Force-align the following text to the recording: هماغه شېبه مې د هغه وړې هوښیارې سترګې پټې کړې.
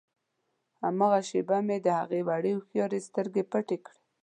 هماغه 0.83 1.19
شېبه 1.29 1.57
مې 1.67 1.77
د 1.81 1.87
هغه 1.99 2.17
وړې 2.27 2.51
هوښیارې 2.57 2.99
سترګې 3.07 3.43
پټې 3.51 3.77
کړې. 3.85 3.97